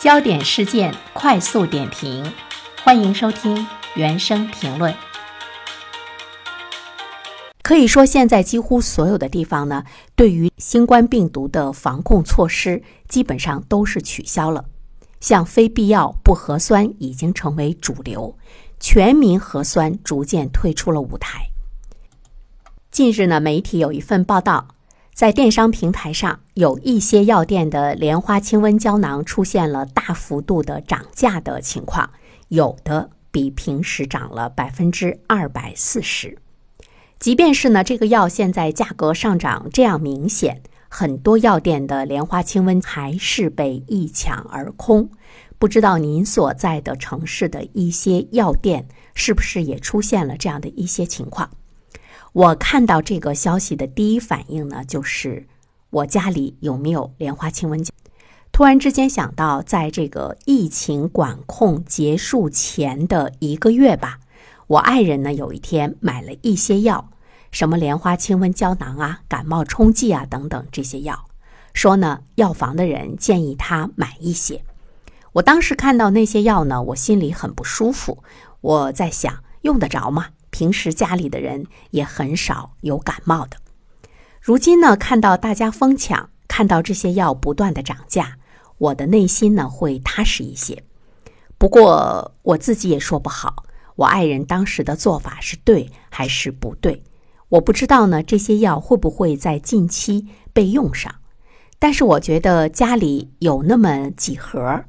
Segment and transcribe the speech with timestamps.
[0.00, 2.32] 焦点事件快速点评，
[2.82, 4.94] 欢迎收听原声评论。
[7.62, 9.84] 可以说，现在几乎所有的地方呢，
[10.16, 14.64] 对于新冠病毒的防控措施基本上都是取消了。
[15.20, 18.38] 像非必要不核酸已经成为主流，
[18.80, 21.50] 全民核酸逐渐退出了舞台。
[22.90, 24.68] 近日呢，媒体有一份报道，
[25.20, 32.08] 在电商平台上，有一些药店的莲花清瘟胶囊出现了大幅度的涨价的情况，
[32.48, 36.38] 有的比平时涨了百分之二百四十。
[37.18, 40.62] 即便是呢，这个药现在价格上涨这样明显。
[40.88, 45.10] 很多药店的莲花清瘟还是被一抢而空，
[45.58, 51.50] 不知道您所在的城市的一些药店是不是也出现了这样的一些情况？
[52.32, 55.48] 我看到这个消息的第一反应呢，就是
[55.90, 57.84] 我家里有没有莲花清瘟
[58.52, 64.20] 突然之间想到，在这个疫情管控结束前的一个月吧，
[64.68, 67.10] 我爱人呢有一天买了一些药。
[67.50, 71.24] 什么莲花清瘟胶囊啊、感冒冲剂啊等等这些药，
[71.74, 74.62] 说呢，药房的人建议他买一些。
[75.32, 78.22] 我当时看到那些药呢，我心里很不舒服。
[78.60, 80.28] 我在想，用得着吗？
[80.50, 83.56] 平时家里的人也很少有感冒的。
[84.40, 88.36] 如今呢，看到大家疯抢，看到这些药不断的涨价，
[88.78, 90.82] 我的内心呢会踏实一些。
[91.58, 93.64] 不过我自己也说不好，
[93.96, 97.02] 我爱人当时的做法是对还是不对。
[97.50, 101.14] 我不知道呢，这些药会不会在近期被用上？
[101.78, 104.84] 但是我觉得家里有那么几盒，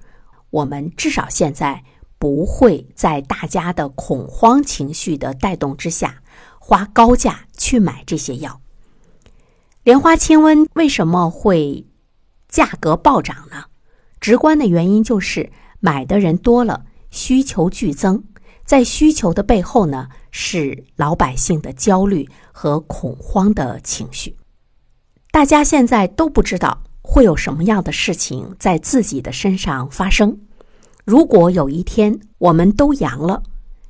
[0.49, 1.83] 我们至少现在
[2.21, 6.21] 不会在大家的恐慌情绪的带动之下，
[6.59, 8.61] 花高价去买这些药。
[9.81, 11.87] 莲花清瘟为什么会
[12.47, 13.63] 价格暴涨呢？
[14.19, 18.23] 直观的原因就是买的人多了，需求剧增。
[18.63, 24.37] 在需求的背后呢，是老百姓的焦虑和恐慌的情绪。
[25.31, 30.39] 大家现在都不知道会有什么样的事情在自己的身上发生。
[31.05, 33.43] 如果有一天我们都阳了，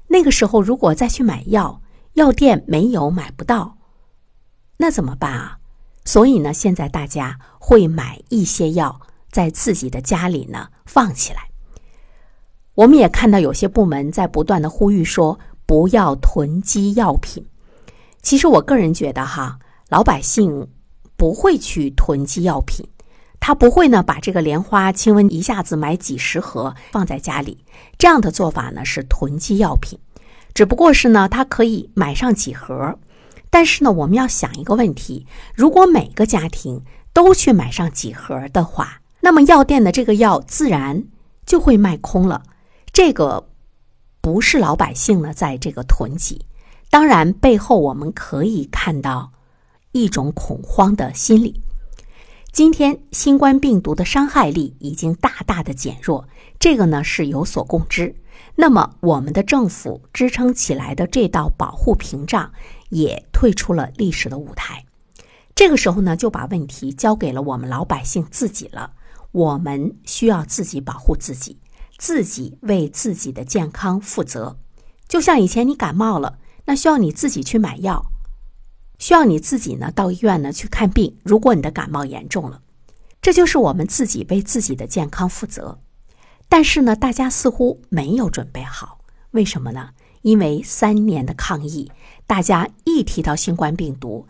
[0.07, 1.81] 那个时候如果再去买药，
[2.13, 3.77] 药店没有买不到，
[4.77, 5.57] 那怎么办啊？
[6.03, 11.49] 所以呢，现在大家会买一些药，在自己的家里呢放起来。
[12.73, 17.45] 我们也看到有些部门在不断的呼吁说不要囤积药品。
[18.21, 20.67] 其实我个人觉得哈，老百姓
[21.15, 22.87] 不会去囤积药品，
[23.41, 27.57] 他不会呢把这个莲花清瘟一下子买几十盒放在家里，
[27.97, 29.99] 这样的做法呢是囤积药品。
[30.53, 32.99] 只不过是呢，他可以买上几盒，
[33.49, 35.25] 但是呢，我们要想一个问题：
[35.55, 41.03] 如果每个家庭都去买上几盒的话，那么药店的这个药自然
[41.45, 42.43] 就会卖空了。
[42.93, 43.47] 这个
[44.21, 46.45] 不是老百姓呢，在这个囤积，
[46.91, 49.31] 当然背后我们可以看到
[49.93, 51.59] 一种恐慌的心理。
[52.51, 56.27] 今天新冠病毒的伤害力已经大大的减弱，
[56.59, 58.13] 这个呢是有所共知。
[58.55, 62.51] 那么我们的政府支撑起来的这道保护屏障
[62.89, 64.85] 也退出了历史的舞台。
[65.55, 68.91] 这个时候呢，就把问题交给了我们老百姓自己了。
[69.31, 71.57] 我们需要自己保护自己。
[71.97, 74.57] 自己为自己的健康负责，
[75.07, 78.03] 就像以前你感冒了，那需要你自己去买药，
[79.01, 81.17] 需要你自己呢到医院呢去看病。
[81.23, 82.61] 如果你的感冒严重了，
[83.19, 85.79] 这就是我们自己为自己的健康负责。
[86.47, 88.99] 但是呢，大家似乎没有准备好，
[89.31, 89.89] 为什么呢？
[90.21, 91.91] 因为三年的抗疫，
[92.27, 94.27] 大家一提到新冠病毒，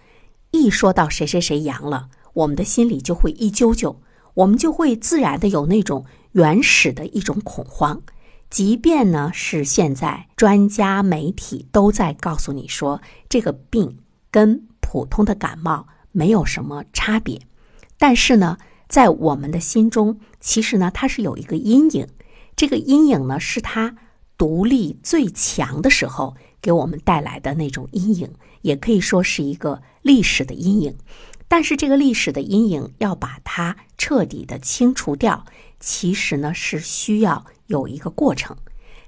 [0.51, 3.99] 一说到谁谁谁阳了，我们的心里就会一揪揪，
[4.35, 6.05] 我们就会自然的有那种。
[6.31, 8.01] 原始的一种恐慌，
[8.49, 13.97] 即便呢是现在专家媒体都在告诉你说这个病
[14.31, 17.39] 跟普通的感冒没有什么差别，
[17.97, 22.07] 但是呢，在我们的心中，其实呢它是有一个阴影，
[22.55, 23.95] 这个阴影呢是它
[24.37, 30.95] 独立最强的时候给我们带来的那种阴影，也可以说是一个历史的阴影。
[31.47, 35.45] 但是这个历史的阴影要把它彻底的清除掉。
[35.83, 38.55] 其实呢是需要有一个过程，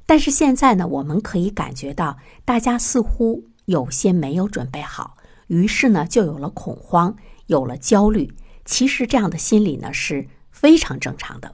[0.07, 5.15] 但是现在呢，我们可以感觉到大家似乎有些没有准备好，
[5.47, 7.15] 于是呢就有了恐慌，
[7.47, 8.33] 有了焦虑。
[8.65, 11.53] 其实这样的心理呢是非常正常的。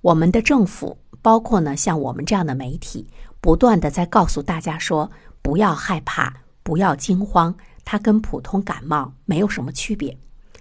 [0.00, 3.08] 我们的政府，包括呢像我们这样的媒体，
[3.40, 5.10] 不断的在告诉大家说，
[5.42, 7.54] 不要害怕，不要惊慌，
[7.84, 10.16] 它跟普通感冒没有什么区别。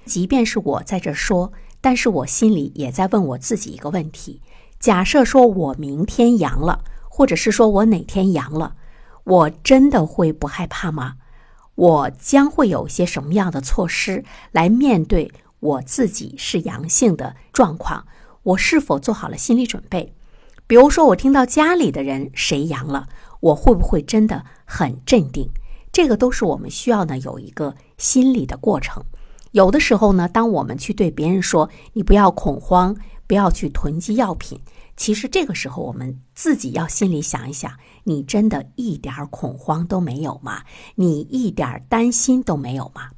[0.06, 1.54] 即便是我在这说。
[1.82, 4.42] 但是我心里也在问我自己一个问题：
[4.80, 8.76] 假设说我明天阳了，或者是说我哪天阳了，
[9.24, 11.18] 我真的会不害怕吗？
[11.76, 18.06] 我将会有些什么样的措施来面对我自己是阳性的状况？
[18.44, 20.14] 我是否做好了心理准备？
[20.68, 23.08] 比如说，我听到家里的人谁阳了，
[23.40, 25.50] 我会不会真的很镇定？
[25.92, 29.04] 这个都是我们需要呢有一个心理的过程。
[29.52, 32.96] 有的时候呢，当我们去对别人说“你不要恐慌，
[33.28, 34.60] 不要去囤积药品”，
[34.96, 37.72] 其实这个时候我们自己要心里想一想：
[38.04, 40.64] 你真的一点恐慌都没有吗？
[40.96, 43.12] 你一点担心都没有吗？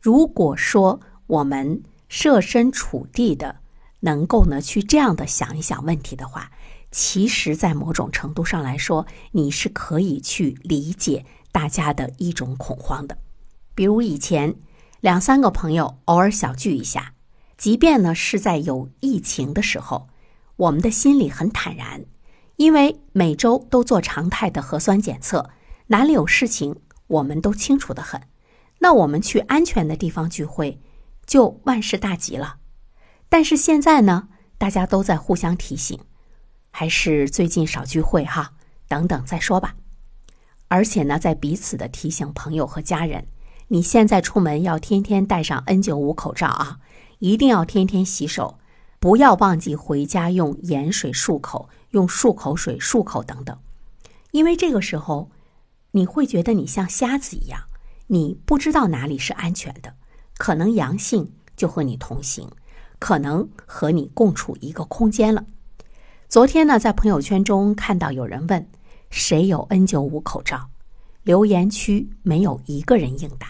[0.00, 3.56] 如果说我们设身处地的
[4.00, 6.50] 能够呢去这样的想一想问题的话，
[6.90, 13.16] 其实，在某种程度上来说，你是可以去理解大家的一种恐慌的。
[13.74, 14.56] 比如以前
[15.00, 17.14] 两三个朋友偶尔小聚一下，
[17.56, 20.08] 即便呢是在有疫情的时候，
[20.62, 22.04] 我们的心里很坦然，
[22.54, 25.50] 因为每周都做常态的核酸检测，
[25.88, 26.76] 哪里有事情
[27.08, 28.22] 我们都清楚的很。
[28.78, 30.80] 那我们去安全的地方聚会，
[31.26, 32.58] 就万事大吉了。
[33.28, 35.98] 但是现在呢，大家都在互相提醒。
[36.70, 38.52] 还是最近少聚会哈，
[38.86, 39.74] 等等再说吧。
[40.68, 43.26] 而且呢，在彼此的提醒朋友和家人，
[43.66, 46.78] 你现在出门要天天戴上 N95 口罩啊，
[47.18, 48.60] 一定要天天洗手，
[49.02, 53.58] 不要忘记回家用盐水漱口，用漱口水漱口等等。
[54.30, 55.28] 因为这个时候，
[55.90, 57.62] 你会觉得你像瞎子一样，
[58.06, 59.94] 你不知道哪里是安全的，
[60.38, 62.48] 可能阳性就和你同行，
[63.00, 65.46] 可能和你共处一个空间了。
[66.28, 68.68] 昨天呢，在朋友圈中看到有人问
[69.10, 70.68] 谁有 N95 口罩，
[71.24, 73.48] 留言区没有一个人应答。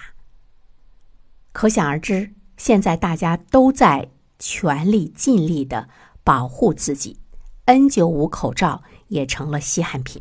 [1.53, 4.09] 可想而知，现在大家都在
[4.45, 5.89] 全力尽力的
[6.25, 7.17] 保护自己
[7.67, 10.21] ，N 九五口罩也成了稀罕品。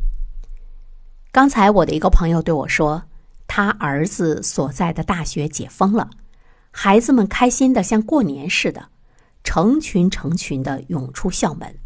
[1.32, 3.02] 刚才我的一个朋友对我说，
[3.48, 6.08] 他儿子所在的大学解封了，
[6.70, 8.90] 孩子们开心的像过年似的，
[9.42, 11.76] 成群成群的涌出校门。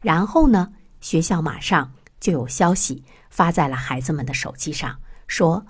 [0.00, 4.96] 然后呢，学校马上就有消息发在了孩子们的手机上，
[5.26, 5.66] 说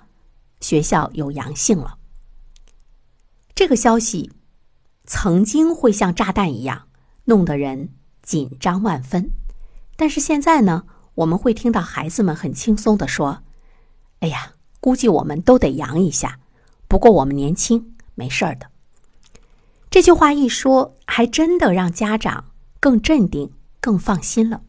[0.59, 1.97] 学校有阳性了。
[3.55, 4.31] 这个消息
[5.05, 6.87] 曾经会像炸弹一样，
[7.25, 7.89] 弄得人
[8.21, 9.31] 紧张万分。
[9.95, 10.83] 但是现在呢，
[11.15, 13.43] 我们会听到孩子们很轻松的说
[14.21, 16.39] ：“哎呀，估计我们都得阳一下，
[16.87, 18.67] 不过我们年轻，没事儿的。”
[19.91, 22.45] 这句话一说，还真的让家长
[22.79, 23.51] 更镇定。
[23.81, 24.63] 更放心了。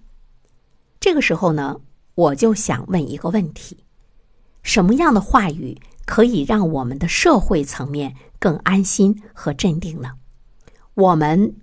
[1.00, 1.80] 这个时候呢，
[2.14, 3.78] 我就想问一个问题：
[4.62, 10.10] 什么样的话语可以让我们的社会层面更安心和镇定呢？
[10.96, 11.54] 我们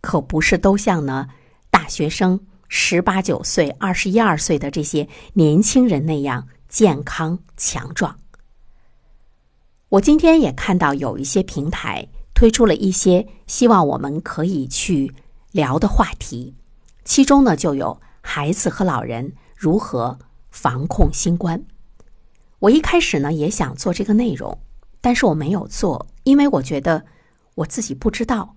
[0.00, 1.28] 可不是都像呢
[1.68, 8.18] 大学生十八九岁、二十一二岁的这些年轻人那样健康强壮。
[9.90, 15.12] 我今天也看到有一些平台推出了一些希望我们可以去
[15.52, 16.54] 聊的话题。
[17.04, 20.18] 其中呢，就有孩子和老人如何
[20.48, 21.62] 防控新冠。
[22.60, 24.58] 我一开始呢也想做这个内容，
[25.02, 27.04] 但是我没有做，因为我觉得
[27.54, 28.56] 我自己不知道。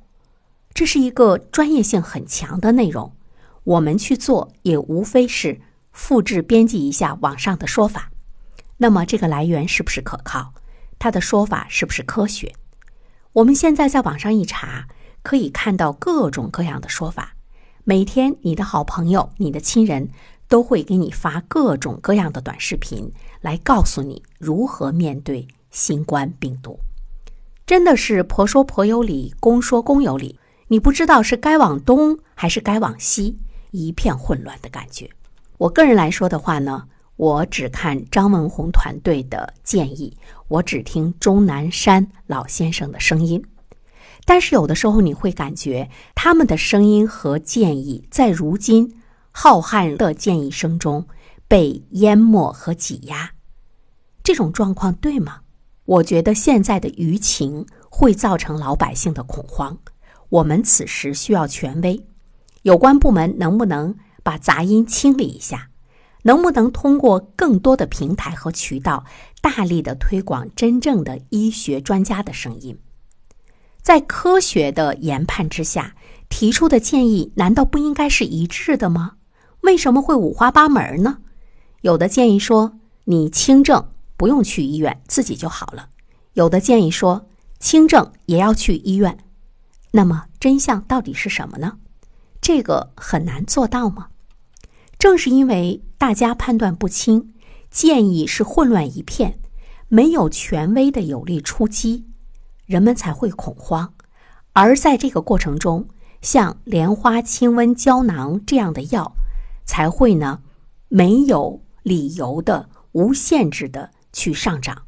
[0.74, 3.14] 这是一个专业性很强的内容，
[3.64, 5.60] 我们去做也无非是
[5.92, 8.12] 复制编辑一下网上的说法。
[8.78, 10.54] 那么这个来源是不是可靠？
[11.00, 12.54] 他的说法是不是科学？
[13.34, 14.88] 我们现在在网上一查，
[15.24, 17.36] 可以看到各种各样的说法。
[17.84, 20.10] 每天，你的好朋友、你的亲人
[20.48, 26.80] 都会给你发各种各样的短视频，来告诉你如何面对新冠病毒。
[27.68, 33.38] 真的是婆说婆有理，公说公有理，你不知道是该往东还是该往西，
[33.72, 35.10] 一片混乱的感觉。
[35.58, 36.86] 我个人来说的话呢，
[37.18, 40.16] 我只看张文宏团队的建议，
[40.48, 43.44] 我只听钟南山老先生的声音。
[44.24, 51.06] 但是有的时候你会感觉他们的声音和建议在如今浩瀚的建议声中
[51.50, 53.32] 被淹没和挤压，
[54.24, 55.42] 这种状况对吗？
[55.88, 59.78] 我觉得现在的舆情会造成老百姓的恐慌，
[60.28, 62.06] 我们此时需要权威，
[62.64, 65.70] 有关部门能不能把杂音清理一下？
[66.24, 69.06] 能不能通过更多的平台和渠道，
[69.42, 72.78] 大力的推广真正的医学专家的声音？
[73.82, 75.96] 在科学的研判之下
[76.28, 79.14] 提出的建议，难道不应该是一致的吗？
[79.62, 81.20] 为什么会五花八门呢？
[81.80, 85.90] 有的建议说你轻症不用去医院，自己就好了；
[86.34, 89.20] 有的建议说轻症也要去医院。
[89.92, 91.78] 那么真相到底是什么呢？
[92.42, 94.10] 这个很难做到吗？
[95.00, 97.34] 正是因为大家判断不清，
[97.70, 99.40] 建议是混乱一片，
[99.88, 102.06] 没有权威的有力出击，
[102.66, 103.94] 人们才会恐慌。
[104.54, 105.88] 而在这个过程中，
[106.22, 109.14] 像莲花清瘟胶囊这样的药，
[109.66, 110.42] 才会呢
[110.88, 114.82] 没有理由的、无限制的去上涨。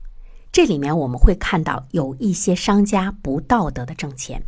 [0.52, 4.42] 这里面我们会看到有一些商家不道德的挣钱。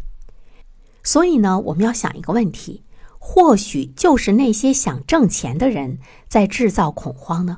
[1.04, 2.84] 所以呢，我们要想一个问题：
[3.20, 7.58] 或许就是那些想挣钱的人在制造恐慌呢？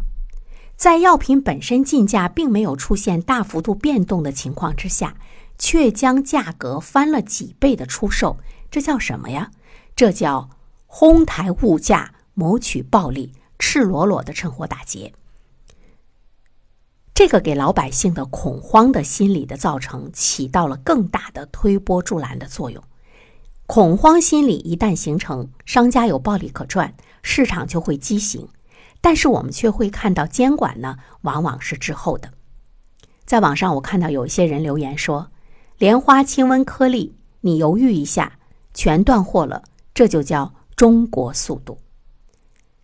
[0.76, 5.16] 在药品本身进价并没有出现大幅度变动的情况之下，
[5.58, 8.38] 却将价格翻了几倍的出售，
[8.70, 9.52] 这叫什么呀？
[9.96, 10.50] 这叫
[10.88, 15.14] 哄抬物价、谋取暴利、赤裸裸的趁火打劫。
[17.14, 22.84] 这个给老百姓的恐慌的心理的造成，起到了更大的推波助澜的作用。
[23.68, 28.48] 恐慌心理一旦形成，商家有暴利可赚，市场就会畸形。
[29.00, 32.32] 但是我们却会看到监管呢，往往是滞后的。
[33.26, 35.30] 在网上，我看到有一些人留言说
[35.78, 38.40] ：“莲花清瘟颗粒，你犹豫一下，
[38.74, 41.78] 全断货了，这就叫中国速度。”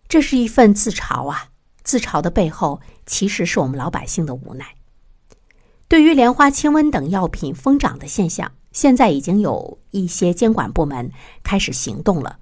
[0.08, 1.48] 这是一份自嘲啊！
[1.82, 2.80] 自嘲的背后，
[3.10, 4.64] 其实是我们老百姓的无奈。
[5.88, 8.52] 对于莲花清瘟等药品疯涨的现象。
[8.72, 11.10] 现在已经有一些监管部门
[11.42, 12.38] 开始行动了，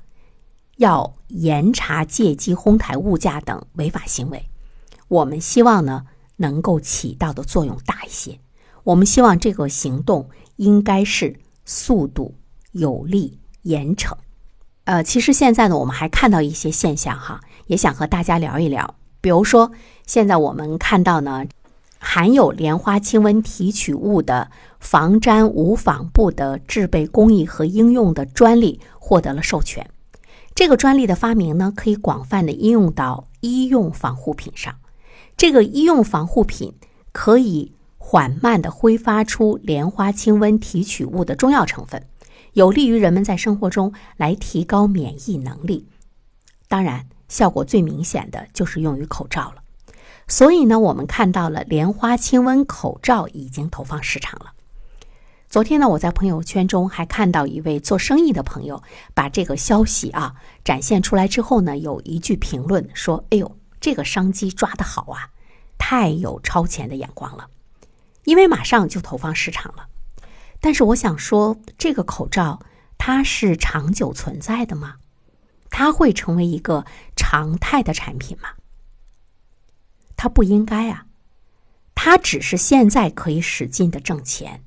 [0.76, 4.44] 要严查借机哄抬物价等违法行为。
[5.08, 6.04] 我们希望呢
[6.36, 8.38] 能够起到的作用大一些。
[8.84, 12.34] 我们希望这个行动应该是速度、
[12.72, 14.12] 有力、严惩。
[14.84, 18.96] 呃，其实现在呢，我们还看到一些现象哈，也想和大家聊一聊。
[19.20, 19.72] 比如说，
[20.06, 21.44] 现在我们看到呢。
[22.00, 29.90] 含有莲花清瘟提取物的防粘无纺布的制备工艺和应用的专利获得了授权。
[30.54, 34.76] 这个专利的发明呢，可以广泛的应用到医用防护品上。
[35.36, 36.72] 这个医用防护品
[37.10, 42.04] 可以缓慢的挥发出莲花清瘟提取物的中药成分，
[42.52, 45.88] 有利于人们在生活中来提高免疫能力。
[46.68, 49.62] 当然，效果最明显的就是用于口罩了。
[50.26, 54.52] 所以呢，我们看到了莲花清瘟口罩已经投放市场了。
[55.48, 58.82] 昨天呢，我在朋友圈中还看到一位做生意的朋友
[59.14, 65.30] 把这个消息啊展现出来之后呢，有一句评论说：“哎呦，这个商机抓得好啊，
[65.78, 67.48] 太有超前的眼光了，
[68.24, 69.86] 因为马上就投放市场了。”
[70.60, 72.60] 但是我想说，这个口罩
[72.98, 74.96] 它是长久存在的吗？
[75.70, 76.84] 它会成为一个
[77.30, 78.48] 常态的产品吗？
[80.16, 81.04] 他不应该啊，
[81.94, 84.62] 他只是现在可以使劲的挣钱。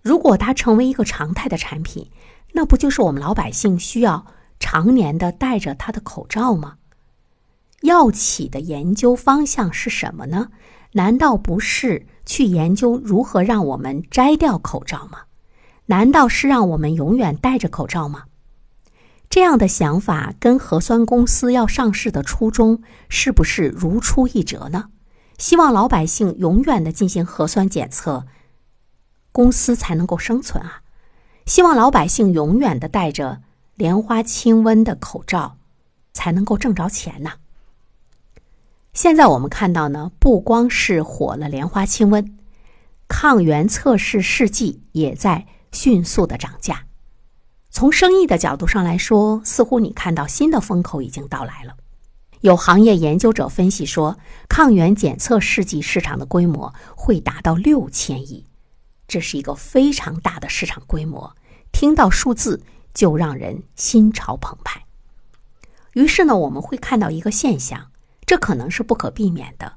[0.00, 2.10] 如果它成为一个常态的产品，
[2.52, 4.24] 那不就是我们老百姓需要
[4.58, 6.78] 常年的戴着它的口罩吗？
[7.82, 10.48] 药企的研究方向是什么呢？
[10.92, 15.24] 难道不是去研究如何让我们摘掉口罩吗？
[15.84, 18.24] 难道是让我们永远戴着口罩吗？
[19.32, 24.90] 这样的想法跟核酸公司要上市的初衷是不是如出一辙呢？
[25.38, 28.26] 希望老百姓永远的进行核酸检测，
[29.32, 30.82] 公司才能够生存啊！
[31.46, 33.40] 希望老百姓永远的戴着
[33.74, 35.56] 莲花清瘟的口罩，
[36.12, 37.30] 才能够挣着钱呢。
[38.92, 42.34] 现在我们看到呢，不光是火了莲花清瘟，
[43.08, 46.84] 抗原测试试剂也在迅速的涨价。
[47.72, 51.74] 从生意的角度上来说，似乎你看到新的风口已经到来了。
[52.42, 58.44] 有行业研究者分析说，抗原检测试剂市场的规模会达到六千亿，
[59.08, 61.34] 这是一个非常大的市场规模。
[61.72, 62.62] 听到数字
[62.92, 64.84] 就让人心潮澎湃。
[65.94, 67.90] 于是呢，我们会看到一个现象，
[68.26, 69.76] 这可能是不可避免的：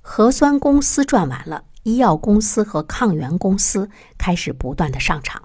[0.00, 5.42] 核酸公司赚完了，医药公司和抗原公司开始不断的上场。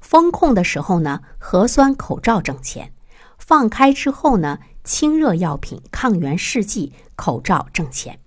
[0.00, 2.90] 封控的时候呢，核酸口罩挣钱；
[3.38, 8.20] 放开之后呢，清热药品、抗原试剂、口罩挣钱。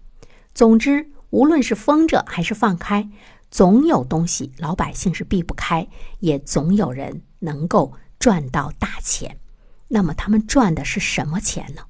[0.54, 3.10] 总之，无论是封着还是放开，
[3.50, 5.88] 总有东西老百姓是避不开，
[6.20, 9.40] 也总有人能够赚到大钱。
[9.88, 11.84] 那么，他们赚的是什么钱呢？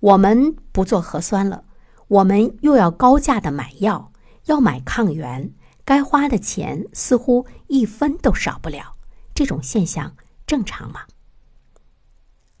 [0.00, 1.64] 我们不做核酸了，
[2.06, 4.12] 我们又要高价的买药，
[4.46, 5.52] 要买抗原。
[5.88, 8.96] 该花的钱似乎一分都少不了，
[9.34, 10.14] 这种现象
[10.46, 11.06] 正常吗？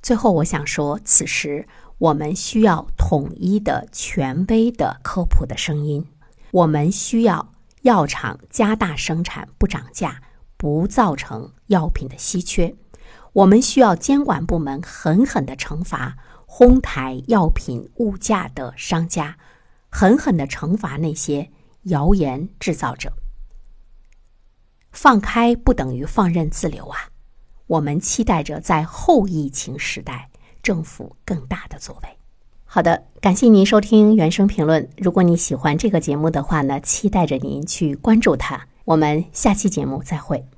[0.00, 1.68] 最后，我想说，此时
[1.98, 6.06] 我们需要统一的、权威的科普的声音。
[6.52, 10.22] 我们需要药厂加大生产，不涨价，
[10.56, 12.74] 不造成药品的稀缺。
[13.34, 16.16] 我们需要监管部门狠狠的惩罚
[16.46, 19.36] 哄抬药品物价的商家，
[19.90, 21.50] 狠狠的惩罚那些
[21.88, 23.12] 谣言制造者。
[24.90, 27.10] 放开不等于放任自流啊！
[27.66, 30.30] 我们期待着在后疫情时代
[30.62, 32.08] 政府更大的作为。
[32.64, 34.88] 好的，感谢您收听原声评论。
[34.96, 38.66] 如果你喜欢这个节目的话呢，期待着您去关注它。
[38.84, 40.57] 我们下期节目再会。